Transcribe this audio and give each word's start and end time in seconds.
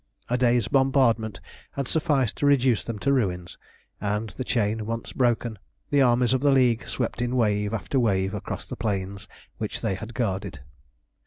A 0.29 0.35
day's 0.35 0.67
bombardment 0.67 1.39
had 1.73 1.87
sufficed 1.87 2.37
to 2.37 2.47
reduce 2.47 2.83
them 2.83 2.97
to 3.05 3.13
ruins, 3.13 3.59
and, 4.01 4.31
the 4.31 4.43
chain 4.43 4.87
once 4.87 5.11
broken, 5.13 5.59
the 5.91 6.01
armies 6.01 6.33
of 6.33 6.41
the 6.41 6.49
League 6.51 6.87
swept 6.87 7.21
in 7.21 7.35
wave 7.35 7.71
after 7.71 7.99
wave 7.99 8.33
across 8.33 8.67
the 8.67 8.75
plains 8.75 9.27
which 9.59 9.81
they 9.81 9.93
had 9.93 10.15
guarded. 10.15 10.61